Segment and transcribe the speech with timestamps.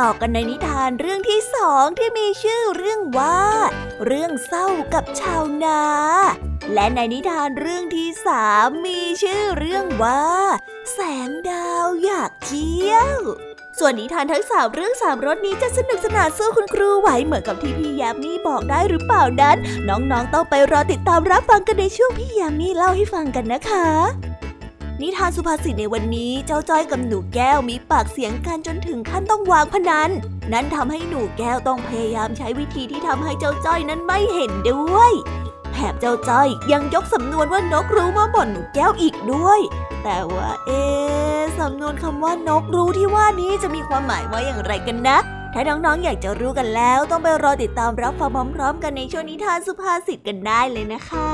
[0.00, 3.40] ต่อกันในนิทานเรื่องที่สองที่มีชื่อเรื่องว่า
[4.06, 5.82] เรื่องเศร้ากับชาวนา
[6.74, 10.24] และในนิทานเรื่องที่สามมีชื่อเรื่องว่า
[10.92, 13.18] แสงดาวอยากเที่ยว
[13.78, 19.56] ส่วนนิทานทั้งสามเรื่องสามรสนี้จะสนุกสนานสู้คุณครูไหวเหมือนกับที่พี่ยามีบอกได้หรือเปล่านั้น
[19.88, 23.86] น้องๆต้องไปรอติดตามรับฟังกันในช่วงพี่ยามีเล่าให้ฟังกันนะคะ
[25.02, 30.10] นิทานสุภาษิตในวันนี้เจ้าจ้อยกับหนูแก้วมีปากเสียงกันจนถึงขั้นต้องวางพนัน
[30.52, 35.12] นั่นทำให้หนูแก้วต้องพยายามใช้วิธีที่ทำให้เจ้าจ้อยนั้นไม่เห็นด้วย
[35.72, 39.60] แถบเจ้าจ้อยยังยกสำนวนว่านกรู้มาบ่นหนูแก้วอีกด้วย
[40.04, 40.82] แต่ว่าเอ๊
[41.60, 45.18] สำนวนคำว่านกรู้ที่ว่านี้จะมีความหมายว่าอย่างไรกันนะ
[45.54, 51.30] ถ้าน้องๆอยากจะรู้กันแล้ว ต้องไปรอติดตามรับฟังพร้อมๆ กันในช่วงนิทานสุภาษิตกันได้เลยนะคะ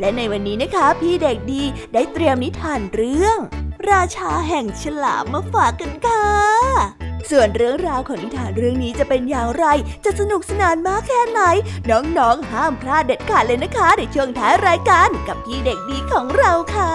[0.00, 3.38] และในวันนี้นะคะพี่เด็กดีได้เตรียมนิทานเรื่อง
[3.90, 6.26] ราชาแห่งฉลามมาฝากกันค่ะ
[7.30, 9.66] ส่วนเรื่องราวของนิทานเรื่องนี้จะเป็นอย่างไร
[10.04, 11.40] จะสนุกสนานมากแค่ไหน
[11.90, 16.94] น้องๆ ห้ามพลาดเด็ดขาดเลยนะคะ ในช่วงท้ายรายการกับพี่เด็กดีของเราค่ะ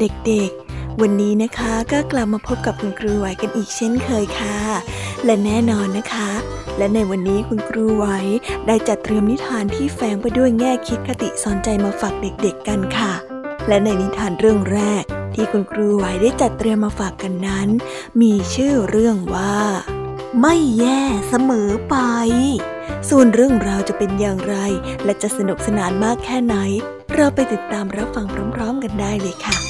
[0.00, 4.58] เด็กๆ วันนี้นะคะก็กลับมาพบกับคุณครูไหวกันอีกเช่นเคยค่ะ
[5.24, 6.30] และแน่นอนนะคะ
[6.78, 8.06] และในวันนี้คุณครูไหว
[8.66, 13.12] ได้จัดเตรียมนิทานที่แฝงไปด้วยแง่คิดคติสอนใจมาฝากเด็กๆกันค่ะ
[13.68, 15.02] และในนิทานเรื่องแรก
[15.34, 17.68] ที่คุณครูไหวได้จัดเตรียมมาฝากกันนั้น
[18.20, 19.56] มีชื่อเรื่องว่า
[20.40, 21.96] ไม่แย่เสมอไป
[23.08, 24.56] ส่วนเรื่องราวจะเป็นอย่างไร
[25.04, 26.56] และจะสนุกสนานมากแค่ไหน
[27.14, 29.67] เราไปติดตามรับฟังพร้อมๆกันได้เลยค่ะ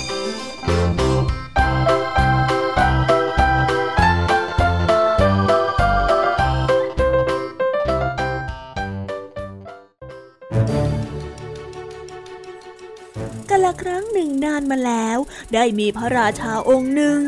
[13.69, 15.19] ละครั้งหนึ่งนานมาแล้ว
[15.55, 17.19] ได้มีพระราชาองค์หนึ่ง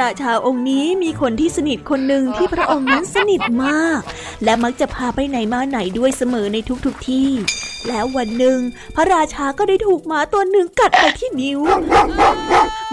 [0.00, 4.00] ราชาองค์นี้มีคนที่สนิทคนหนึ่งที่พระองค์นั้นสนิทมาก
[4.44, 7.28] และมักจะพาไปไหนมาไหนด้วยเสมอในทุกๆทที่
[7.88, 8.58] แล้ววันหนึ่ง
[8.96, 11.60] พระราชาก็ได้ถูกหมาตัวหนึ่งกัดไปที่นิ้ว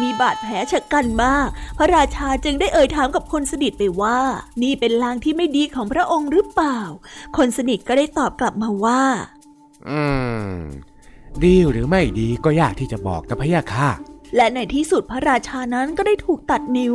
[0.01, 1.47] มีบาดแผลชะกันมาก
[1.77, 4.19] พระราชาจึงได้เอ่ยถามกับคนสนิทไปว่า
[4.63, 6.79] นี่เป็นลางที่ไม่ดีของพระองค์หรือเปล่า
[7.37, 9.01] คนสนิทก็ได้ตอบกลับมาว่า
[9.89, 10.01] อื
[10.51, 10.55] ม
[11.43, 13.89] ดีหรือไม่ดีก็ยากที่จะบอกนะพะยะค่ะ
[14.35, 16.93] และในที่สุดพระราชานั้นก็ได้ถูกตัดนิ้ว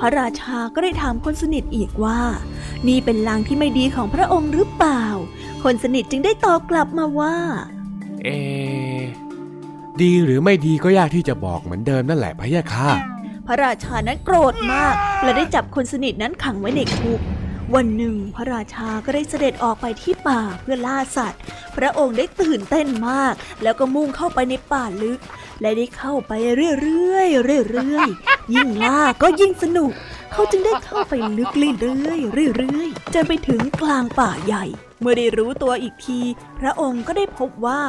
[0.00, 2.20] พระราชาก็ได้ถามคนสนิทอีกว่า
[2.88, 5.04] นี่เป็นลางที่ไม่ดีของพระองค์หรือเปล่า
[5.64, 7.36] คนสนิทจึงได้ตอบกลับมาว่า
[8.24, 8.28] เอ
[10.00, 12.90] ดีหรือไม่ดีก็ยากที่จะบอกเหมือนเดิมนั่นแหละพะยะค่ะ
[13.46, 17.20] พระราชานั้นโกรธมาก และได้จับคนสนิทนั้นขังไว้ในคุก
[17.74, 21.40] วันหนึ่งพระราชาก็ได้เสด็จออกไปที่ป่าเพื่อล่าสัตว์
[21.76, 25.20] พระองค์ได้ตื่นเต้นมาก แล้วก็มุ่งเข้าไปในป่าลึก
[25.60, 26.32] และได้เข้าไป
[26.80, 29.92] เรื่อยๆเรื่อยๆยิ่งล่าก็ยิ่งสนุก
[30.32, 36.20] เขาจึงได้เข้าไปลึกเรื่อยๆเรื่อยๆจนไปถึงกลางป่าใหญ่เมื่อได้รู้ตัวอีกที
[36.60, 37.80] พระองค์ก็ได้พบว่า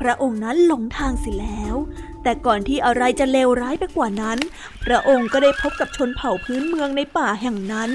[0.00, 1.74] พระองค์นั้นหลงทางเสิแล้ว
[2.22, 4.38] แต่ก่อนที่อะไรจะเลวร้ายไปกว่านั้น
[4.84, 7.90] พระองค์ก็ได้พบกับชนเผ่าพื้นเมืองในป่าแห่งนั้น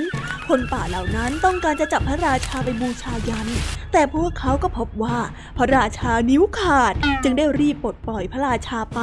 [0.47, 3.47] คนป่าเหล่านั้นต้องการจะจับพระราชาไปบูชายัน
[3.93, 5.17] แต่พวกเขาก็พบว่า
[5.57, 6.93] พระราชานิ้วขาด
[7.23, 9.01] จึงได้รีบปลดปล่อยพระราชาไป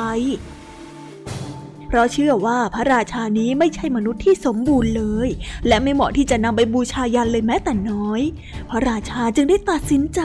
[1.86, 5.28] เพราะเชื่อว่าพระราชานี้ไม่ใช่มนุษย์ที่สมบูรณ์เลย
[5.68, 8.20] และไม่เหมาะที่จะนำไปบูชายันเลยแม้แต่น้อย
[8.70, 10.20] พระราชาจึงได้ตัดสินใจ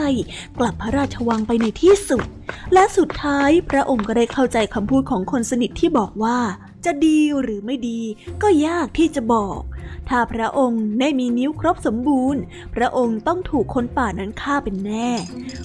[0.58, 2.24] กลับพระราชวังไปในที่สุด
[2.72, 6.38] และสุดท้ายพระองค์ก็ได้เข้าใจคำพูดของคนสนิทที่บอกว่า
[6.84, 8.00] จะดีหรือไม่ดี
[8.42, 9.60] ก็ยากที่จะบอก
[10.08, 12.40] ถ้าพระองค์ได้มีนิ้วครบสมบูรณ์
[12.74, 15.10] พระองค์ต้องถูกคนป่านั้นฆ่าเป็นแน่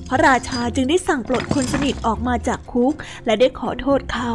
[0.07, 2.93] พระราชาจึงได้สั่งปลดคนสนิทออกมาจากคุก
[3.25, 4.31] และได้ขอโทษเขา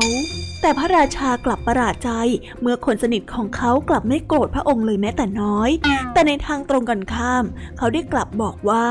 [0.61, 2.11] แต่พระราชากลับประหลาดใจ
[2.61, 5.71] เมื่อคนสนิทของเขากลับไม่โกรธพระองค์เลยแม้แต่น้อย
[6.13, 7.45] แต่ในทางตรงกันข้าม
[7.79, 8.87] เขาได้กลับบอกว่า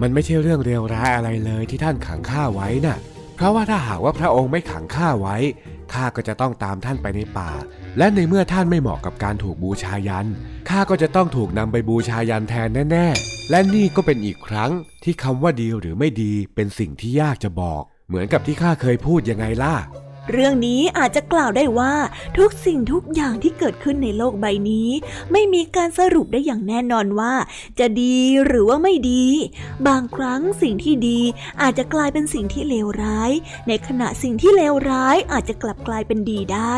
[0.00, 2.98] มันไม่ใช่เรื่องเลวร้ายอะไรเลยที่ท่านขังข้าไว้น่ะ
[3.34, 5.36] เพราะว่าถ้าหากว่าพระองค์ไม่ขังข้าไว้
[5.92, 7.50] ข้าก็จะต้องตามท่านไปในป่า
[7.98, 10.26] และในเมื่อท่านไม่เหมาะกับการถูกบูชายัน
[10.68, 14.70] ข้าก็จะต้องถูกนำไปบูชายันแทนแน่ ๆ และนี่ก็เป็นอีกครั้ง
[15.04, 19.74] ที่คำว่าดีหรือไม่ดีเป็นสิ่งที่ยากจะบอก เหมือนกับที่ข้าเคยพูดยังไงล่ะ
[20.32, 21.94] เรื่องนี้อาจจะกล่าวได้ว่า
[22.38, 24.88] ทุกสิ่งทุกอย่างที่เกิดขึ้นในโลกใบนี้
[25.32, 27.34] ไม่มีการสรุปได้อย่างแน่นอนว่า
[27.78, 28.16] จะดี
[28.46, 29.24] หรือว่าไม่ดี
[29.88, 31.20] บางครั้งสิ่งที่ดี
[31.62, 33.30] อาจจะกลายเป็นสิ่งที่เลวร้าย
[33.68, 36.74] ในขณะสิ่งที่เลวร้ายอาจจะกลับกลายเป็นดีได้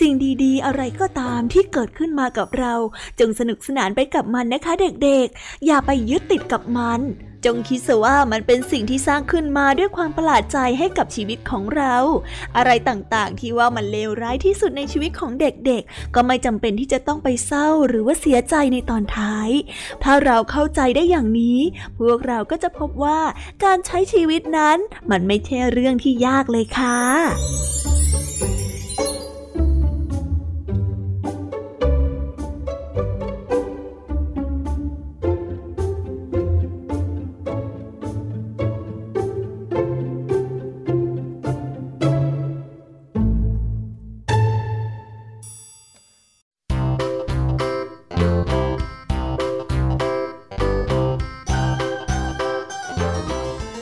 [0.00, 0.12] สิ่ง
[0.42, 2.74] ดีๆ อะไรก็ตามที่เกิดขึ้นมากับเรา
[3.20, 7.00] จงสนุกสนานไปกับมันนะคะเด็กๆ อย่าไปยึดติดกับมัน
[7.44, 11.96] จงคิดซะว่ามันเป็นสิ่งที่สร้างขึ้นมาด้วยความประหลาดใจให้กับชีวิตของเรา
[12.56, 19.50] อะไรต่างๆ ที่ว่ามันเลวร้ายที่สุดในชีวิตของเด็กๆ ก็ไม่จำเป็นที่จะต้องไปเศร้าหรือว่าเสียใจในตอนท้าย
[20.02, 21.58] ถ้าเราเข้าใจได้อย่างนี้
[21.98, 23.20] พวกเราก็จะพบว่า
[23.64, 24.78] การใช้ชีวิตนั้น
[25.10, 26.98] มันไม่ใช่เรื่องที่ยากเลยค่ะ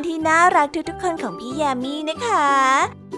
[0.00, 2.50] องที่น่ารักทุกๆคนของพี่แยมี่นะคะ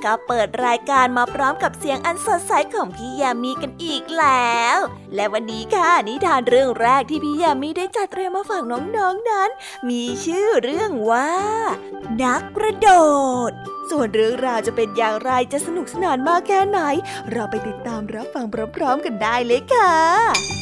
[0.05, 4.79] ก็เปิดรายการมาพร้อมกับเสียงอันสดใสของพี่แยมี่กันอีกแล้ว
[5.15, 9.51] และวันนี้ค่ะนิทานเรื่องแรกที่พี่แยมี่ได้จัดเตรียมมาฝากน้องๆนนั้น
[9.89, 11.31] มีชื่อเรื่องว่า
[12.23, 12.91] นักกระโด
[13.49, 13.51] ด
[13.91, 16.81] ส่วนเรื่องราวจะเป็นอย่างไรจะสนุกสนานมากแค่ไหน
[17.31, 18.47] เราไปติดตามรับฟัง
[18.77, 20.62] พร้อมๆกันได้เลยค่ะ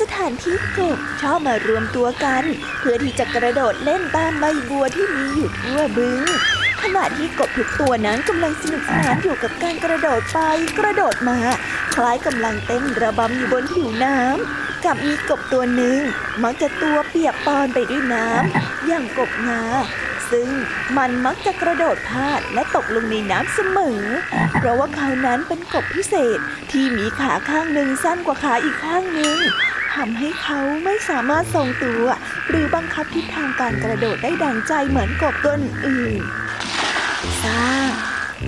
[0.00, 2.44] สถานที่กบชอบมารวมตัวกัน
[2.78, 6.20] เพื่อที่จะกระโดดเล่นตามใบบัวที่มีอยู่ทั่วบึง
[6.82, 10.38] ขณะที่กบทุกตัวนั้นกำลังสนุกสนานอยู่กับการกระโดดไป
[10.78, 11.38] กระโดดมา
[11.94, 15.98] คล้ายกำลังเต้นระบำอยู่บนผิวน้ำกับมีกบตัวหนึ่ง
[16.42, 19.62] มักจะตัวเปียกปอนไปด้วยน้ำอย่างกบงา
[20.30, 20.48] ซึ่ง
[20.96, 24.00] มันมักจะกระโดดพลาดและตกลงในน้ำเสมอ
[24.58, 26.38] เพราะว่าเขานั้นเป็นกบพิเศษ
[26.70, 29.38] ที่มีขาข้างหนึ่งสั้นกว่าขาอีกข้างหนึ่ง
[29.94, 32.04] ทำให้เขาไม่สามารถทรงตัว
[32.48, 35.54] หรือบังคับทิศทางการกระโดดได้ดังใจเหมือนกบตัว
[35.86, 36.20] อื่น
[37.42, 37.62] ซ่า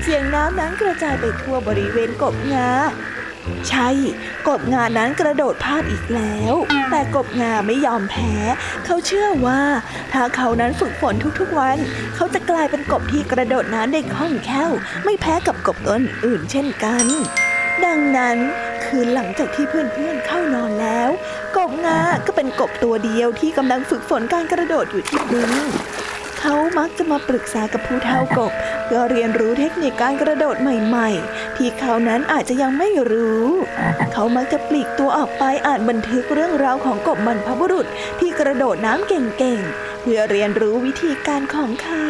[0.02, 2.70] เสียงน้ำนั้นกระจายไปทั่วบริเวณกบงา
[3.68, 3.88] ใช่
[4.48, 6.54] กบงานั้นกระโดดพลาดอีกแล้ว
[6.90, 8.34] แต่กบงาไม่ยอมแพ้
[8.84, 9.60] เขาเชื่อว่า
[10.12, 11.78] ถ้าเขานั้นฝึกฝนทุกๆวัน
[12.16, 14.70] เขาจะกลายเป็นกบที่กระโดดน้ำได้คล่องแคล่ว
[15.04, 17.06] ไม่แพ้กับกบตัวอื่นเช่นกัน
[17.86, 18.38] ดังนั้น
[18.84, 21.10] คืนหลังจากที่เพื่อนๆเข้านอนแล้ว
[21.56, 25.52] กบงาก็เป็นกบตัวเดียวที่กำลังฝึกฝนการกระโดดอยู่ที่บึง
[26.38, 28.52] เขามักจะมาปรึกษากับผู้เฒ่ากบ
[28.84, 33.46] เพื่อเรียนรู้เทคนิคการกระโดดใหม่ๆ ที่เขานั้นอาจจะยังไม่รู้
[34.12, 37.86] เขามักจะปลีกตัวออกไปอ่านบันทึกเรื่องราวของกบบรรพบุรุษ
[38.20, 42.04] ที่กระโดดน้ำเก่งๆ เพื่อเรียนรู้วิธีการของเขา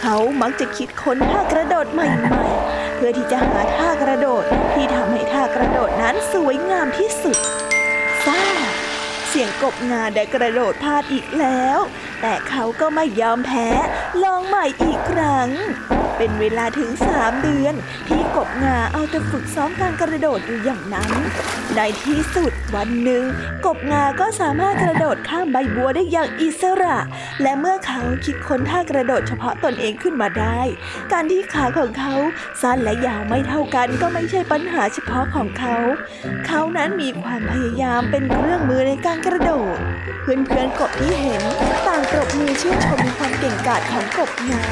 [0.00, 7.38] เขามักจะคิดค้นท่ากระโดดใหม่ๆ เพื่อที่จะหาท่ากระโดดที่ทำให้ท่ากระโดดนั้นสวยงามที่สุด
[8.26, 8.42] ซ่า
[9.28, 11.78] เสียงกบงาได้กระโดดพลาดอีกแล้ว
[12.20, 13.68] แต่เขาก็ไม่ยอมแพ้
[14.24, 15.48] ลองใหม่อีกครั้ง
[16.16, 17.74] เป็นเวลาถึงสามเดือน
[18.08, 21.10] ที่กบงาเอาแต่ฝึกซ้อมการกระโดดอยู่อย่างนั้น
[21.76, 23.24] ในที่สุดวันหนึ่ง
[23.66, 26.98] กบงาก็สามารถกระโดดข้ามใบบัวได้อย่างอิสระ
[27.42, 30.60] และเมื่อเขาคิดค้นท่ากระโดดเฉพาะตนเองขึ้นมาได้
[31.12, 32.14] การที่ขาของเขา
[32.62, 35.76] สั้นและยาวไม่เท่ากันก็ไม่ใช่ปัญหาเฉพาะของเขา
[36.46, 39.78] เขานั้นมีความพยายามเป็นเครื่องมือในการกระโดด
[40.22, 41.42] เพื่อนๆกบที่เห็น
[41.86, 44.64] ต่างปรบมือชื่นชมความเก่งกาจของกบงา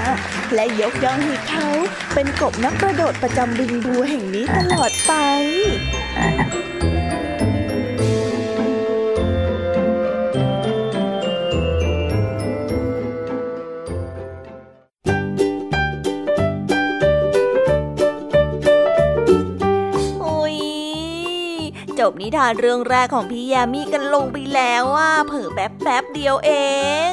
[0.54, 1.69] และยกย่องให้เขา
[2.14, 5.12] เป็นกบนักกระโดดประจำบึงบัวแห่งนี้ตลอดไป
[20.21, 20.57] โอ้ย
[21.99, 26.51] จบนิทานเรื่องแรกของพี่ยามีกันลงไปแล้วว่าเผอแป๊บแป๊บเดียวเอ
[27.11, 27.12] ง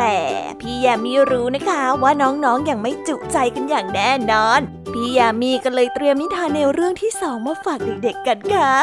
[0.00, 0.18] แต่
[0.60, 4.60] พี่ยามีรู้นะคะว่าน้องๆออย่างไม่จุใจกันอย่างแน่นอน
[4.92, 8.74] พี่ยามีก็เลยเตรียมนิทานในวเรื่องที่สองมาฝากเด็กๆกันค่ะ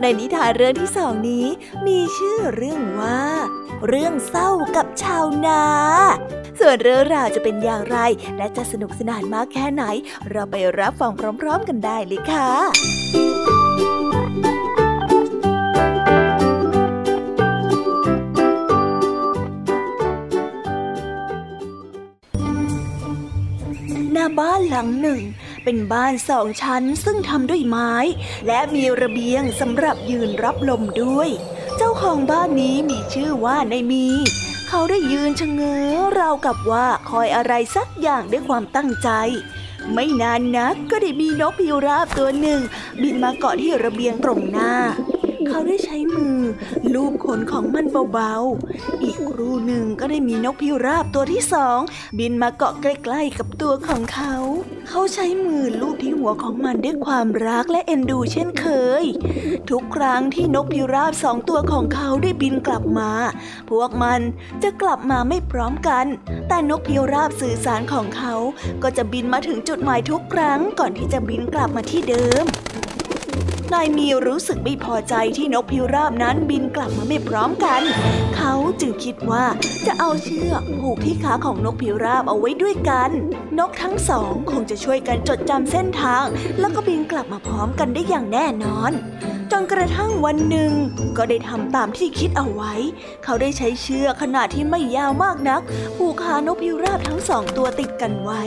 [0.00, 1.46] ในนิทานเรื่องที่สองนี้
[1.86, 3.20] มีชื่อเรื่องว่า
[3.88, 5.62] เรื่องเศร้ากับชาวนา
[6.58, 7.98] ส่วนเรื่องราวจะเป็นอย่างไร
[8.36, 9.84] และจะสนุกสนานมากแค่ไหน
[10.30, 12.97] เราไปรับฟังพร้อม ๆ กันได้เลยค่ะ
[24.38, 25.20] บ้านหลังหนึ่ง
[25.64, 27.92] เป็นบ้านสองชั้นซึ่งทำด้วยไม้
[28.46, 31.28] และมีระเบียงสำหรับยืนรับลมด้วย
[31.76, 34.06] เจ้าของบ้านนี้มีชื่อว่านายมี
[34.68, 39.10] เขาได้ยืนชะเง้อราวกับว่าคอยอะไรสักอย่างด้วยความตั้งใจ
[39.92, 42.60] ไม่นานนักก็ได้มีนกพิราบตัวหนึ่ง
[43.02, 44.72] บินมาเกาะที่ระเบียงตรงหน้า
[45.48, 46.38] เขาได้ใช้มือ
[46.94, 51.78] ลูบขนของมันเบาๆ อีกครู่หนึ่งก็ได้มีนกพิราบตัวที่สอง
[52.18, 54.34] บินมาเกาะใกล้ๆกับตัวของเขา
[54.88, 58.66] เขาใช้มือลูบที่หัวของมันด้วยความรักและเอ็นดูเช่นเค
[59.02, 59.04] ย
[59.70, 63.10] ทุกครั้งที่นกพิราบสองตัวของเขาได้บินกลับมา
[63.70, 64.20] พวกมัน
[64.62, 66.06] จะกลับมาไม่พร้อมกัน
[66.48, 68.34] แต่นกพิราบสื่อสารของเขา
[68.82, 72.46] ก็จะบินมาถึงจุดหมายทุกครั้งก่อนที่จะบินกลับมาที่เดิม
[73.74, 77.82] นายมีรู้สึกไม่พอใจที่นกพิราบนั้นบินกลับมาไม่พร้อมกัน
[78.36, 79.44] เขาจึงคิดว่า
[79.86, 83.10] จะเอาเชือกผูกที่ขาของนกพิราบเอาไว้ด้วยกัน
[83.58, 86.24] นกทั้งสองคงจะช่วยกันจดจำเส้นทาง
[86.60, 88.92] แล้วก็บินกลับมาพร้อมกันได้อย่างแน่นอน
[89.52, 90.72] จนกระทั่งวันหนึ่ง
[91.16, 92.72] ก็ได้ทำตามที่คิดเอาไว้
[93.24, 95.62] เขาได้ใช้เชือกขนาดที่ไม่ยาวมากนัก
[95.96, 98.42] ผูกขานกพิราบทั้งสองตัวติดกันไว้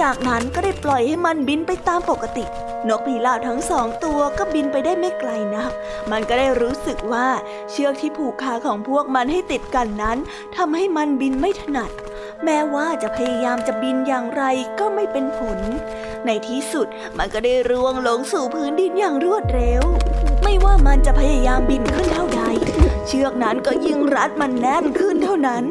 [0.00, 2.44] จากนั้นก็ได้ปล่อยให้มันบินไปตามปกติ
[2.88, 5.72] นกพิราบทั้งสองตัวก็บินไปได้ไม่ไกลนัก
[6.10, 7.28] มันก็ได้รู้สึกว่า
[7.70, 10.18] เชือกที่ผูกขาของพวกมันให้ติดกันนั้น
[10.56, 11.90] ทำให้มันบินไม่ถนัด
[12.44, 14.42] แม้ว่าจะพยายามจะบินอย่างไร
[14.78, 15.58] ก็ไม่เป็นผล
[16.26, 16.86] ในที่สุด
[17.18, 19.82] มันก็ได้ร่วงลงสู่พื้นดินอย่างรวดเร็ว
[20.42, 22.42] ไม่ว่ามันจะพยายามบินขึ้นเท่าใด
[23.06, 25.64] เชือกนั้นก็ยิ่งรัดมันแน่นขึ้นเท่านั้น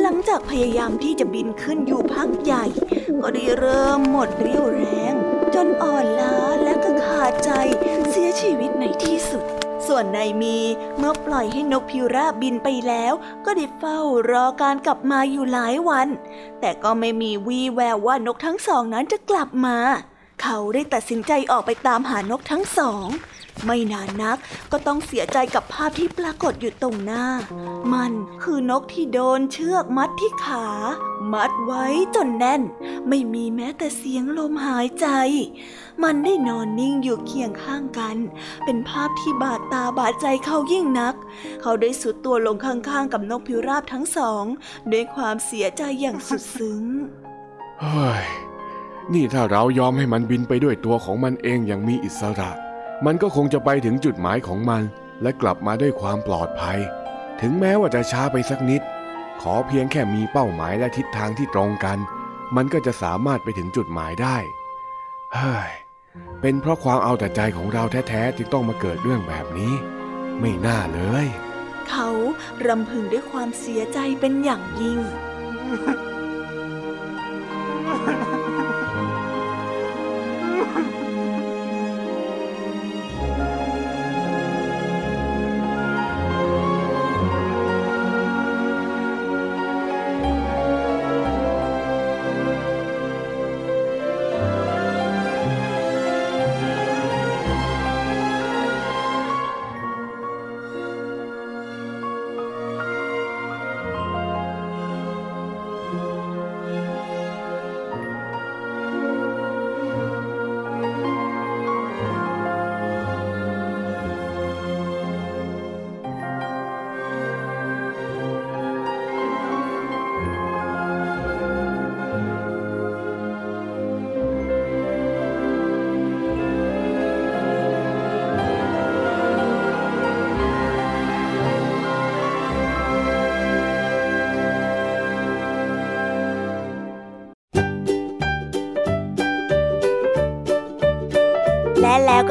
[0.00, 2.64] หลังจากพยายามที่จะบินขึ้นอยู่พักใหญ่
[3.22, 5.14] ก็ได้เริ่มหมดเรี่ยวแรง
[5.54, 7.50] จนอ่อนล้าและก็ขาดใจ
[8.16, 9.44] เสียชีวิตในที่สุด
[9.86, 10.58] ส่วนนายมี
[10.98, 13.12] เมื่อปล่อยให้นกพิราบบินไปแล้ว
[13.44, 13.98] ก็ได้เฝ้า
[14.30, 16.08] รอการกลับมาอยู่หลายวัน
[16.60, 19.78] แต่ก็ไม่มีวี่แววว่านกทั้งสองนั้นจะกลับมา
[20.42, 23.06] เขาได้ตัดสินใจออกไปตามหานกทั้งสอง
[23.66, 24.38] ไม่นานนัก
[24.72, 27.26] ก็ต้องเสียใจกับภาพที่ปรากฏอยู่ตรงหน้า
[27.94, 28.12] มัน
[28.42, 30.66] คือนกที่โดนเชือกมัดที่ขา
[31.32, 32.62] มัดไว้จนแน่น
[33.08, 35.06] ไม่มีแม้แต่เสียงลมหายใจ
[36.02, 38.16] มันได้นอนนิ่งอยู่เคียงข้างกัน
[38.64, 41.14] เป็นภาพที่บาดตาบาดใจเขายิ่งนัก
[41.62, 44.44] เขาได้สุดตัวลงข้างๆ กับนกพิราบทั้งสอง
[44.92, 46.82] ด้วยความเสียใจอย่างสุดซึ้ง
[47.80, 48.24] เฮ้ย
[49.12, 52.50] นี่ถ้าเรายอมให้มันบินไปด้วยตัวของมันเองอย่างมีอิสระ
[53.06, 54.82] มันก็คงจะไปถึงจุดหมายของมัน
[55.22, 56.78] และกลับมาด้วยความปลอดภัย
[57.40, 58.82] ถึงแม้ว่าจะช้าไปสักนิด
[59.42, 61.98] ขอเพียงแค่มีเป้าหมายและทิศทางที่ตรงกัน
[62.56, 64.36] มันก็จะสามารถไปถึงจุดหมายได้
[65.34, 65.70] เฮ้ย
[66.40, 69.74] เป็นเพราะความเอาแต่ใจของเราแท้ๆจึงต้องมาเกิดเรื่องแบบนี้
[70.40, 71.26] ไม่น่าเลย
[71.88, 72.08] เขา
[72.66, 74.98] รำพึงด้วยความเสียใจเป็นอย่างยิ่ง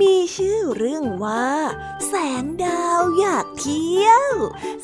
[0.00, 1.48] มีชื่อเรื่องว่า
[2.08, 4.26] แสงดาวอยากเที่ยว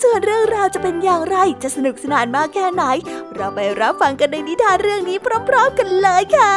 [0.03, 2.85] ส่วนเรื่องราวจะเป็นอย่างไรจะสนุกสนานมากแค่ไหน
[3.35, 5.19] เราไปรับฟังกันในนิทานเรื่องนี้
[5.49, 6.55] พร้อมๆกันเลยค่ะ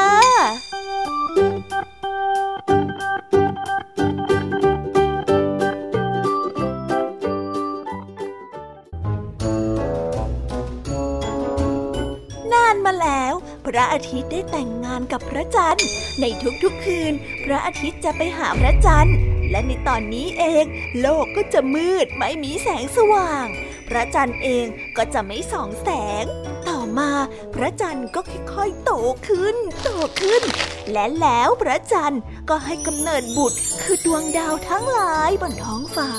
[13.75, 15.87] ระอาทิตย์ได้แต่งงานกับพระจันทร์
[16.21, 16.25] ใน
[16.63, 17.13] ทุกๆคืน
[17.45, 19.17] พระอาทิตย์จะไปหาพระจันทร์
[19.51, 20.65] และในตอนนี้เอง
[21.01, 23.47] โลกก็จะมืดไม่มีแสงสว่าง
[23.87, 24.65] พระจันทร์เอง
[24.97, 25.89] ก็จะไม่ส่องแส
[26.23, 26.25] ง
[26.99, 27.11] มา
[27.53, 28.21] พระจันทร์ก็
[28.53, 28.91] ค่อยๆโต
[29.27, 29.89] ขึ้น โต
[30.21, 30.43] ขึ้น
[30.91, 36.11] และแล้วพระจันทร์ก็ให้กำเนิดบุตร คือดวงดาวทั้งหลายบนท้องฟ้า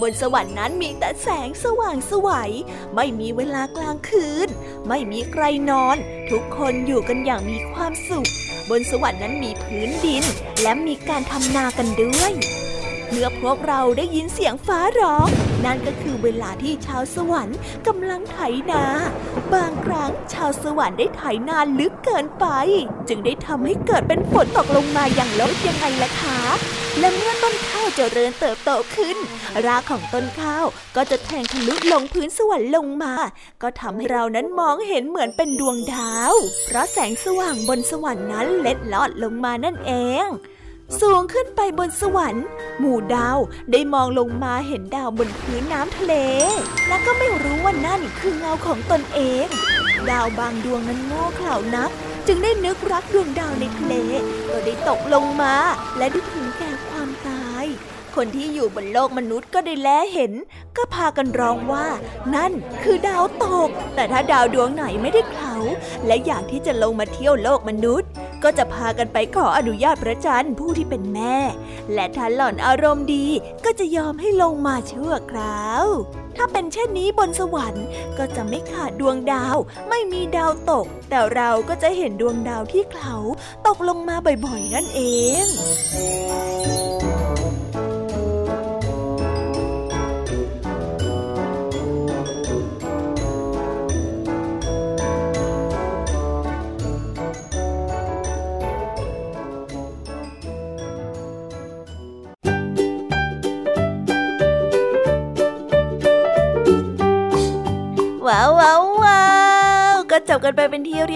[0.00, 2.52] บนสวรรค์นั้นมีแต่แสงสว่างสวัย
[2.94, 4.48] ไม่มีเวลากลางคืน
[4.88, 5.96] ไม่มีใครนอน
[6.30, 8.30] ทุกคนอยู่กันอย่างมีความสุข
[8.70, 10.24] บนสวรรค์นั้นมีพื้นดิน
[10.62, 12.32] และมีการทำนากันด้วย
[13.10, 15.26] เมื่อพวกเราได้ยินเสียงฟ้าร้อง
[15.64, 18.38] นั่นก็คือเวลาที่ชาวสวรรค์กำลังไถ
[18.70, 18.84] นา
[19.54, 22.46] บางครั้งชาวสวรรค์ได้ไถนาลึกเกินไป
[23.08, 26.40] จึงได้ทำให้เกิดเป็นฝนตกลงมาอย่างล้นยังไงล่ะคะ
[26.98, 29.16] และเมื่อต้นข้าวเจริญเติบโตขึ้น
[29.66, 30.64] รากของต้นข้าว
[30.96, 33.14] ก็จะแทงทะลุลงพื้นสวรรค์ลงมา
[33.62, 36.34] ก็ทำให้เรานั้นมองเห็นเหมือนเป็นดวงดาว
[36.66, 39.92] เพราะแสงสว่างบนสวรรค์นั้นเล็ดลอดลงมานั่นเอ
[40.26, 40.28] ง
[41.00, 42.46] สูงขึ้นไปบนสวรรค์
[42.78, 43.38] หมู่ดาว
[43.72, 46.14] ได้มองลงมาเห็นดาวบนพื้นน้ำทะเล
[46.88, 49.46] และก็ไม่รู้ว่านั่นคือเงาของตนเอง
[50.10, 51.90] ดาวบางดวงนั้นโง่เขลานัก
[52.26, 53.94] จึงได้นึกรักดวงดาวในทะเล
[54.52, 55.54] ก็ได้ตกลงมา
[55.96, 56.70] และได้ถึงแก่
[58.22, 60.32] คนที่อยู่บนโลกมนุษย์ก็ได้แลเห็น
[60.76, 61.86] ก็พากันร้องว่า
[62.34, 62.52] นั่น
[62.82, 65.56] คือดาวตก แต่ถ้าดาวดวงไหนไม่ได้เขา
[66.06, 68.08] และอยากที่จะลงมาเที่ยวโลกมนุษย์
[68.44, 71.36] ก็จะพากันไปขออนุญาตพระจันทร์ผู้ที่เป็นแม่
[71.94, 73.26] และถ้าหล่อนอารมณ์ดี
[73.64, 75.86] ก็จะยอมให้ลงมาชั่วคราว
[76.36, 77.86] ถ้าเป็นเช่นนี้บนสวรรค์
[78.18, 79.56] ก็จะไม่ขาดดวงดาว
[79.88, 83.16] ไม่มีดาวตก แต่เราก็จะเห็นดวงดาวที่เขา
[83.66, 85.00] ตกลงมาบ่อยๆนั่นเอ
[85.44, 85.46] ง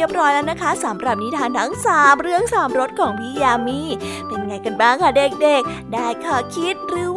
[0.04, 3.80] รียบร้อยแล้วนะคะสำหรับนิทานทั้งสามเรื่องสามรสของพี่ยามี
[4.26, 7.10] เป็นไงกันบ้างคะเด็กๆ ได้ข้อคิดหรือ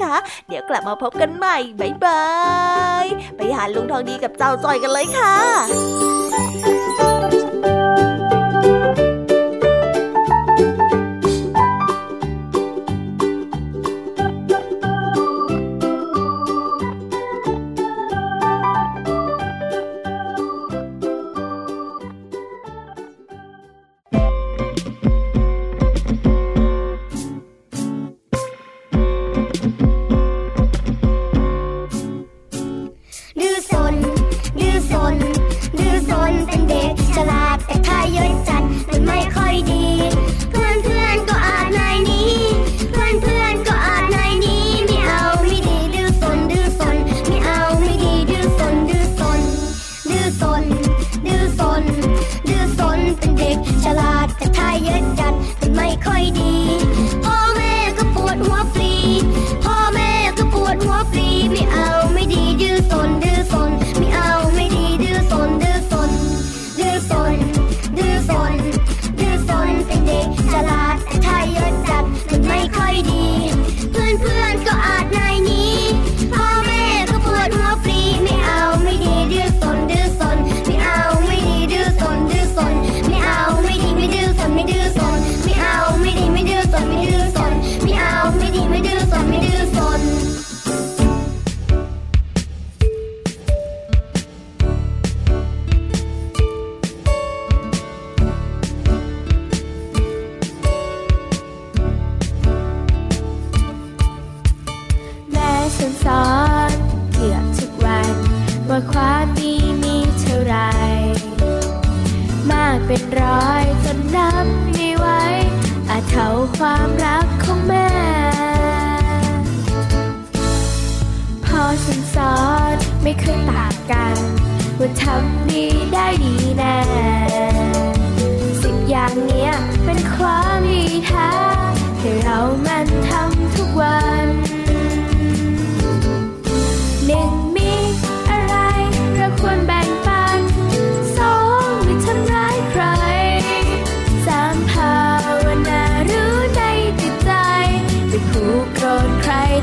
[0.47, 2.25] เดี๋ยวกลับมาพบกันใหม่บ๊ายบา
[3.03, 3.05] ย
[3.37, 5.35] ไปหาลุงทองดีกับเจ้าจอยกันเลยค่ะ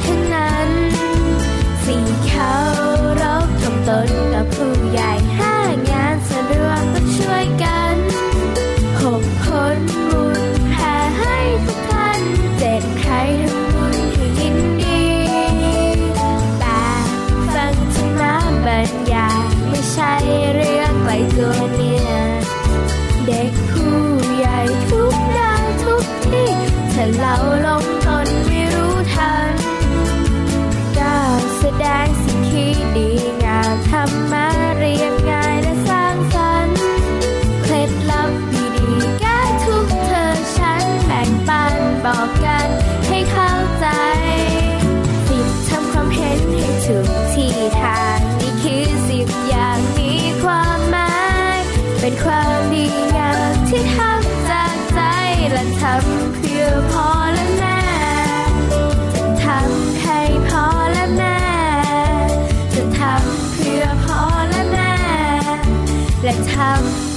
[0.05, 0.71] ทั้งนั้น
[1.85, 2.55] สิ่งเขา
[3.23, 5.13] รบกำตนกับผู้ใหญ่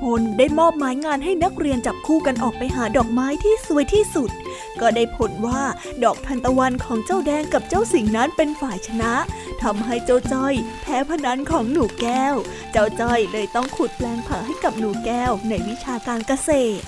[0.00, 4.30] พลได้มอบหมายงานให้นักเรียนจับคู่กันออกไปหาดอกไม้ที่สวยที่สุด
[4.80, 5.62] ก็ได้ผลว่า
[6.04, 9.12] ดอกทานตะวันของเจ้าแดงกับเจ้าสิงนั้นเป็นฝ่ายชนะ
[9.62, 12.34] ทำให้เจ้าจ้อยแพ้พนันของหนูแก้ว
[12.72, 16.50] เจ้าจ้อยเลยต้องขุดแปลงผักให้กับหนูแก้วในวิชาการเกษ
[16.80, 16.84] ตร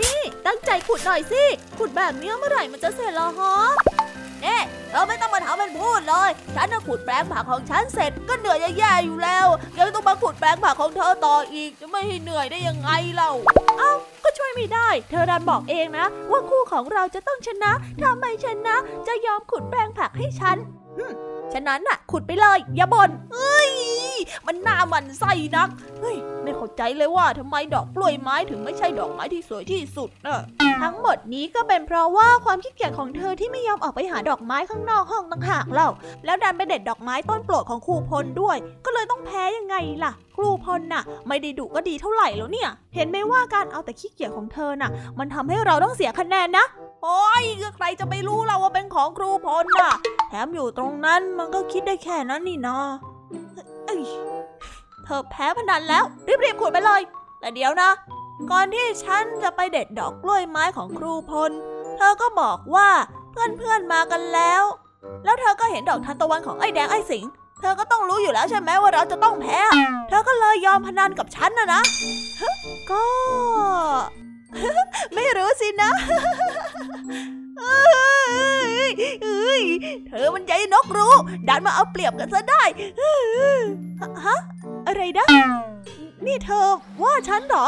[0.00, 1.44] นี่ตั้งใจขุดหน่อยสิ
[1.78, 3.97] ขุดแบบนี้เมื่อไหร่มันจะเสร็จละฮะ
[4.42, 4.56] เน่
[4.90, 9.46] เธอไม่ต้องมาถามมันพูดเลย ฉันน่ะขุดแปลงผักของฉันเสร็จก็เหนื่อยแย่ๆอยู่แล้ว
[9.78, 13.32] ยังต้องมาขุดแปลงผักของเธอต่ออีก จะไม่ให้เหนื่อยได้ยังไงเล่า
[13.78, 13.92] เอ้า
[14.24, 17.72] ก็ช่วยไม่ได้ เธอดันบอกเองนะ ว่าคู่ของเราจะต้องชนะ
[18.02, 20.56] ทำไมชนะ จะยอมขุดแปลงผักให้ฉัน
[20.98, 21.06] หึ
[21.52, 23.70] ฉะนั้นน่ะ ขุดไปเลย อย่าบ่นเอ้ย
[24.46, 25.68] มันหน่ามันไส้นัก
[26.00, 30.40] เฮ้ย ไม่เข้าใจเลยว่าทำไมดอกกล้วยไม้ถึงไม่ใช่ดอกไม้ที่สวยที่สุดน่ะ
[30.82, 35.88] ทั้งหมดนี้ก็เป็นเพราะว่าความขี้เกียจของเธอที่ไม่ยอมออกไปหาดอกไม้ข้างนอกห้องต่างหากเล่า
[36.24, 46.66] แล้วดันไปเด็ดดอกไม้ต้นโปรดของครูพลด้วย ก็เลยต้องแพ้ยังไงล่ะ ครูพลน่ะ ไม่ได้ดุก็ดีเท่าไหร่แล้วเนี่ย เห็นไหมว่าการเอาแต่ขี้เกียจของเธอน่ะ มันทำให้เราต้องเสียคะแนนนะ
[47.02, 49.92] โอ้ยก็ใครจะไปรู้เราว่าเป็นของครูพลน่ะ
[50.28, 52.78] แถมอยู่ตรงนั้นมันก็คิดได้แค่นั้นนี่นา
[53.86, 54.02] เอ้ย
[55.04, 56.04] เธอแพ้พนันแล้ว
[56.44, 57.00] รีบๆขุดไปเลย
[57.40, 57.90] แต่เดี๋ยวนะ
[58.50, 61.50] ก่อนที่ฉันจะไปเด็ดดอกกล้วยไม้ของครูพล
[61.96, 62.88] เธอก็บอกว่า
[63.30, 64.62] เพื่อนๆมากันแล้ว
[65.24, 67.24] แล้วเธอก็เห็นดอกทานตะวันของไอ้แดงไอ้สิง
[67.60, 69.60] เธอก็ต้องรู้อยู่แล้วใช่ไหมว่าเราจะต้องแพ้
[70.08, 71.82] เธอก็เลยยอมพนันกับฉันนะนะ
[72.40, 72.54] ฮะ
[72.90, 73.04] ก็
[75.14, 75.90] ไม่รู้สินะ
[77.58, 77.78] เอ้
[78.70, 78.72] ย
[79.24, 79.62] เอ้ย
[80.06, 81.14] เธอมันใจนกรู้
[81.48, 82.62] ดันมาเอาเปรียบกันซะได้
[84.00, 84.38] ฮะฮะ
[84.86, 85.26] อะไรนะ
[86.26, 86.66] นี่เธอ
[87.02, 87.66] ว่าฉันเหรอ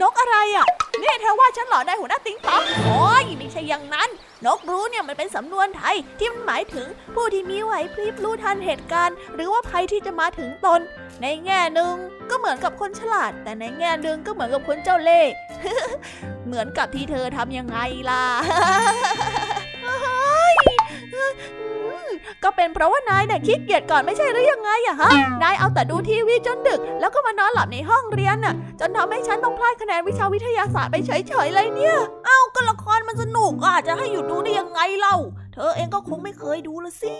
[0.00, 0.66] นกอะไรอะ
[1.02, 4.08] นี่เธอว่าฉันหล่อได้หัวหน้าติ๊งต๊อกโอ้ยไม่ใช่อย่างนั้น
[4.46, 10.80] นกรู้เนี่ยมันเป็นสำนวนไทยที่มันหมายถึงผู้ที่มีไหวพริบรู้ทันเหตุการณ์ หรือว่าภัยที่จะมาถึงตน
[11.22, 11.94] ในแง่หนึ่ง
[12.30, 15.32] ก็เหมือนกับคนฉลาด แต่ในแง่หนึ่งก็เหมือนกับคนเจ้าเล่ห์
[16.46, 17.78] เหมือนกับที่เธอทำยังไง
[18.10, 18.24] ล่ะ
[22.44, 25.10] ก็เป็นเพราะว่านายน่ะขี้เกียจก่อนไม่ใช่หรือยังไงอะฮะ
[25.42, 35.16] นายเอาแต่ดูทีวีจนดึก แล้วก็มานอนหลับในห้องเรียนน่ะ จนทำให้ฉันต้องพลาดคะแนนวิชาวิทยาศาสตร์ไปเฉยๆเลยเนี่ย เอ้าก็ละครมันสนุกอะจะให้หยุดดูได้ยังไงเล่า
[35.54, 37.14] เธอเองก็คงไม่เคยดูละสิ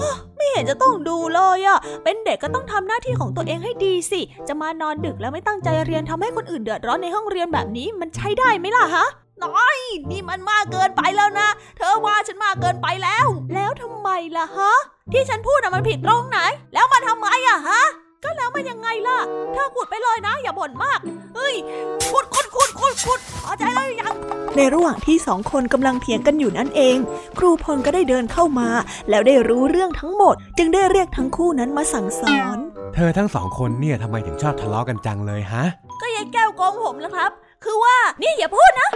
[0.00, 9.06] ฮะไม่เห็นจะต้องดูเลยอะเป็นเด็กก็ต้องทำหน้าที่ของตัวเองให้ดีสิ จะมานอนดึกแล้วไม่ตั้งใจเรียนทำให้คนอื่นเดือดร้อนในห้องเรียนแบบนี้มันใช้ได้ไหมล่ะฮะ
[9.44, 9.78] น้อย
[10.10, 14.72] นี่มันมากเกินไปแล้วนะ เธอว่าฉันมากเกินไปแล้ว แล้วทำไมล่ะฮะ
[15.12, 16.38] ที่ฉันพูดอะมันผิดตรงไหน
[16.74, 17.82] แล้วมันทำไมอะฮะ
[18.24, 19.18] ก็แล้วมันยังไงล่ะ
[19.52, 20.98] เธอขุดไปเลยนะ อย่าบ่นมาก
[21.36, 21.54] เฮ้ย
[22.10, 24.14] ขุดขุดขุดขุดขุดพอใจแล้วหรือยัง
[24.56, 26.96] ในระหว่างที่สองคนกำลังเถียงกันอยู่นั่นเอง
[27.38, 28.68] ครูพลก็ได้เดินเข้ามา
[29.10, 32.58] แล้วได้รู้เรื่องทั้งหมด จึงได้เรียกทั้งคู่นั้นมาสั่งสอน
[32.94, 35.64] เธอทั้งสองคนเนี่ยทำไมถึงชอบทะเลาะกันจังเลยฮะ
[36.00, 37.30] ก็ยายแก้วโกงผมแล้วครับ
[37.64, 38.90] คือว่า นี่อย่าพูดนะ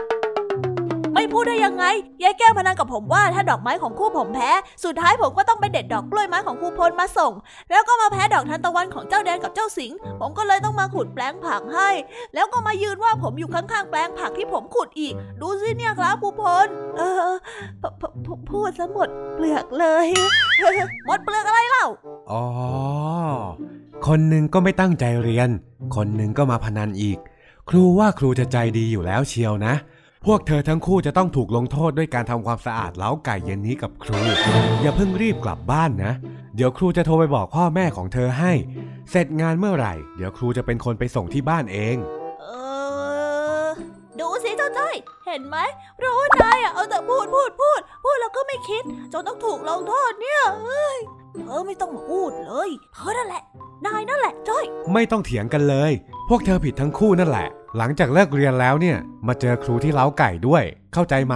[1.14, 1.84] ไม่พูดได้ยังไง
[2.22, 4.50] ยายแก้วพนันกับผมว่าถ้าดอกไม้ของคู่ผมแพ้
[4.84, 7.32] สุดท้ายผมก็ต้องไปเด็ดดอกกล้วยไม้ของครูพลมาส่ง
[7.70, 11.90] แล้วก็มาแพ้ดอกทานตะวันของเจ้าแดงกับเจ้าสิง ผมก็เลยต้องมาขุดแปลงผักให้
[12.34, 17.34] แล้วก็มายืนว่าผมอยู่ข้างๆแปลงผักที่ผมขุดอีก ดูสิเนี่ยครับครูพล เออ
[17.82, 20.06] พพพพูดซะหมดเปลือกเลย
[21.06, 21.86] หมดเปลือกอะไรเล่า
[22.30, 22.42] อ๋อ
[24.06, 25.48] คนหนึ่งก็ไม่ตั้งใจเรียน
[25.96, 27.18] คนหนึ่งก็มาพนันอีก
[27.70, 29.74] ครูว่าครูจะใจดีอยู่แล้วเชียวนะ
[30.26, 34.18] พวกเธอทั้งคู่จะต้องถูกลงโทษด้วยการทำความสะอาดเล้าไก่เย็นนี้กับครู
[34.82, 36.12] อย่าเพิ่งรีบกลับบ้านนะ
[36.56, 38.52] เดี๋ยวครูจะโทรไปบอกพ่อแม่ของเธอให้
[39.10, 41.96] เสร็จงานเมื่อไหร่ เดี๋ยวครูจะเป็นคนไปส่งที่บ้านเอง
[42.42, 42.46] เอ
[43.64, 43.66] อ
[44.20, 44.94] ดูสิเจ้าจ้อย
[45.26, 45.56] เห็นไหม
[45.96, 50.98] เพราะว่านายอะเอาแต่พูดพูดพูด พูดแล้วก็ไม่คิด จนต้องถูกลงโทษเนี่ยเอ้ย
[51.40, 53.42] เธอไม่ต้องมาพูดเลยเธอนั่นแหละ
[53.86, 55.92] นายนั่นแหละจ้อย ไม่ต้องเถียงกันเลย
[56.28, 61.34] พวกเธอผิดทั้งคู่นั่นแหละ หลังจากเลิกเรียนแล้วเนี่ย มาเจอครูที่เล้าไก่ด้วย เข้าใจไหม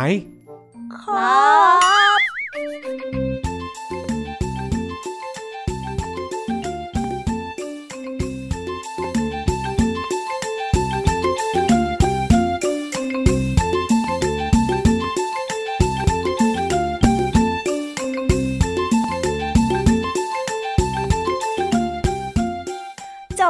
[0.98, 1.48] ครั
[2.18, 3.27] บ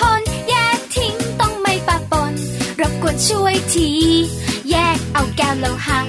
[3.27, 3.89] ช่วยที
[4.69, 5.99] แยกเอาแก้วโลหะ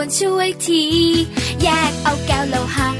[0.00, 0.82] วนช่วยที
[1.62, 2.99] แยกเอาแก้วโลหะ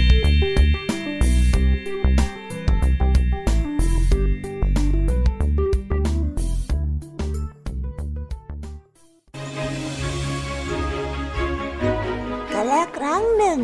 [13.01, 13.59] ครั้งหนึ่ง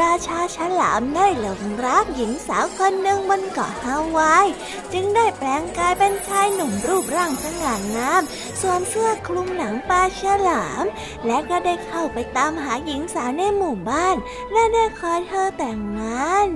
[0.00, 4.46] ราชาฉลามได้หลงรักหญิงสาวคนหนึ่งบนเกาะฮาวาย
[4.92, 8.22] จึงได้แปลงกายเป็นชายหนุ่มรูปร่างสง่างาม
[8.60, 10.84] สวมเสื้อคลุมหนังปลาฉลาม
[11.26, 14.16] และก็ได้เข้าไปตามหาหญิงสาวในหมู่บ้าน
[14.52, 16.48] และได้ขอเธอแต่งงาน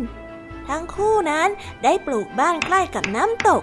[0.69, 1.49] ทั้งคู่นั้น
[1.85, 3.63] ได้ปลูกบ้านใกล้กับน้ำตก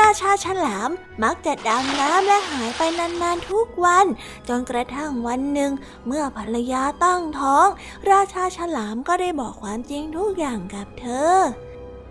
[0.00, 0.90] ราชาฉลาม
[1.22, 4.06] มักจะดำน้ำและหายไปนานๆทุกวัน
[4.48, 5.72] จนกระทั่งวันหนึ่ง
[6.06, 7.66] เมื่อภรรยาตั้งท้อง
[8.10, 11.36] ราชาฉลามก็ได้บอกความจริงทุกอย่างกับเธอ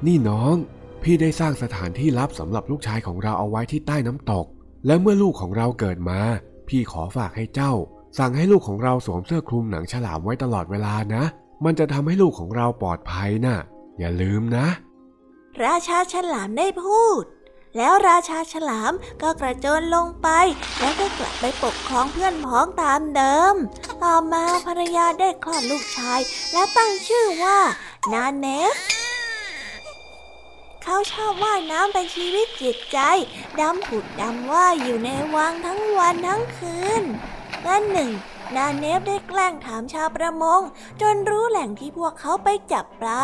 [0.06, 0.56] นี่น้อง
[1.04, 4.46] พี่ได้สร้างสถานที่ลับสำหรับลูกชายของเราเอาไว้ที่ใต้น้ำตก
[4.86, 6.20] และเมื่อลูกของเราเกิดมา
[6.68, 7.74] พี่ขอฝากให้เจ้า
[8.18, 11.24] สั่งให้ลูกของเราสวมเสื้อคลุมหนังฉลามไว้ตลอดเวลานะ
[11.66, 13.58] มันจะทำให้ลูกของเราปลอดภัยนะ่ะ
[14.00, 14.68] อย่าลืมนะ
[15.66, 17.24] ราชาฉลามได้พูด
[17.78, 20.28] แล้วราชาฉลามก็กระโจนลงไป
[20.80, 23.56] แล้วก็กลับไปปกครองเพื่อนพ้องตามเดิม
[24.04, 26.20] ต่อมาภรรยาได้คลอดลูกชาย
[26.52, 27.60] และตั้งชื่อว่า
[28.14, 28.74] นาเนฟ
[30.84, 33.00] เขาชอบว่ายน้ำเป็นชีวิตจิตใจ
[33.60, 37.04] ดำผุดดำว่ายอยู่ในวังทั้งวันทั้งคืน
[37.68, 38.12] วันหนึ่ง
[38.58, 40.62] นาเนฟได้แกล้งถามชาวประมง
[41.02, 43.24] จนรู้แหล่งที่พวกเขาไปจับปลา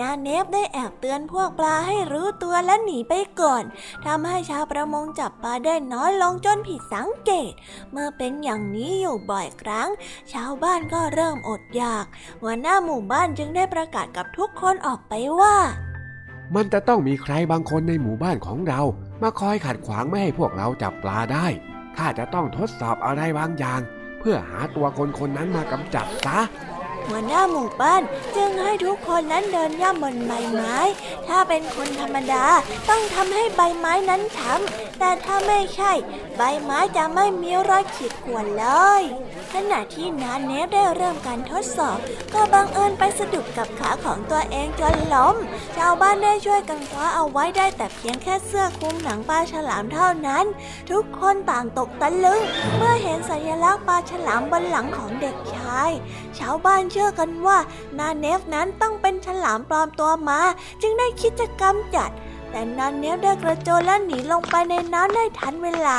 [0.00, 3.64] นาเนฟได้แอบเตือนพวกปลาให้รู้ตัวและหนีไปก่อน
[4.06, 7.52] ทำให้ชาวประมงจับปลาได้น้อยลงจนผิดสังเกต
[7.92, 9.88] เมื่อเป็นอย่างนี้อยู่บ่อยครั้ง
[10.32, 12.04] ชาวบ้านก็เริ่มอดอยาก
[12.42, 15.56] หัวหน้าหมู่บ้านจึงได้ประกาศกับทุกคนออกไปว่า
[16.54, 18.80] มันจะต้องมีใครบางคนในหมู่บ้านของเรา
[19.22, 21.46] มาคอยขัดขวางไม่ให้พวกเราจับปลาได้
[21.96, 23.82] ข้าจะต้องทดสอบอะไรบางอย่าง
[24.22, 26.38] เพื่อหาตัวคนคนนั้นมากำจัดซะ
[27.06, 28.02] หัวหน้าหมู่บ้าน
[28.36, 30.78] จึงให้ทุกคนนั้นเดินย่ำบนใบไม้
[31.28, 32.44] ถ้าเป็นคนธรรมดา
[32.88, 35.92] ต้องทำให้ใบไม้นั้นช้ำแต่ถ้าไม่ใช่
[36.36, 38.66] ใบไม้จะไม่มีรอยขีดข่วนเล
[39.00, 39.02] ย
[39.52, 41.98] ขณะที่นาเนฟได้เริ่มการทดสอบ
[42.34, 45.36] ก็บังเอิญไปสะดุดกับขาของตัวเองจนล้ม
[45.76, 50.44] ชาวบ้านได้ช่วยกันคว้าเอาไว้ได้แต่เพียงแค่เสื้อคลุมหนังปลาฉลามเท่านั้น
[50.90, 52.40] ทุกคนต่างตกตะลึง
[52.76, 55.90] เมื่อเห็นสัญลักษณ์ปลาฉลามบนหลังของเด็กชาย
[56.38, 57.58] ชาวบ้านเชื่อกันว่า
[57.98, 60.40] นาเนฟนั้นต้องเป็นฉลามปลอมตัวมา
[60.82, 62.10] จึงได้คิดจะกำจัด
[62.50, 65.98] แต่นาเนฟได้กระโจนและหนีลงไปในน้ำได้ทันเวลา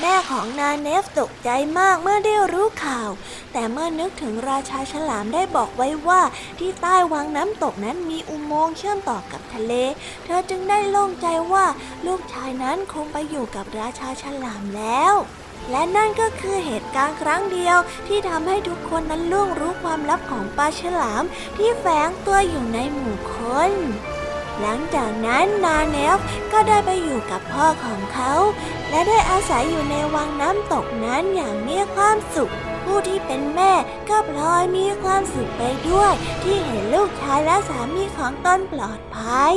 [0.00, 3.10] แม่ของนาเนฟตกใจมากเมื่อได้รู้ข่าว
[3.52, 6.20] แต่เมื่อนึกถึงราชาฉลามได้บอกไว้ว่า
[6.58, 9.72] ที่ใต้วังน้ำตกนั้นมีอุโมงค์เชื่อมต่อกับทะเล
[10.24, 11.66] เธอจึงได้โล่งใจว่า
[12.06, 15.14] ลูกชายนั้นคงไปอยู่กับราชาฉลามแล้ว
[15.70, 21.24] และนั่นก็คือเหตุการณ์ครั้งเดียวที่ทำให้ทุกคนนั้นล่วงรู้ความลับของปลาฉลาม
[21.56, 23.34] ที่แฝงตัวอยู่ในหมู่ค
[23.70, 23.72] น
[24.60, 26.18] หลังจากนั้นนาเนฟ
[26.52, 28.32] ก็ได้ไปอยู่กับพ่อของเขา
[28.90, 32.52] และได้อาศัยอยู่ในวังน้ำตกนั้นอย่างมีความสุข
[32.84, 33.72] ผู้ที่เป็นแม่
[34.08, 36.12] ก็พลอยมีความสุขไปด้วย
[36.42, 39.56] ที่เห็นลูกชายและสามีของตนปลอดภัย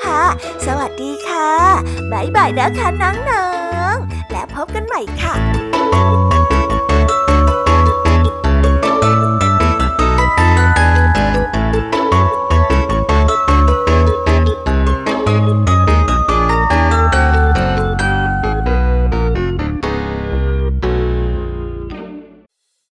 [0.00, 0.22] ะค่ะ
[0.66, 1.50] สวัสดีค่ะ
[2.12, 3.48] บ๊ายบายนะคะน้อ
[3.92, 6.39] งๆ และพบกันใหม่ค่ะ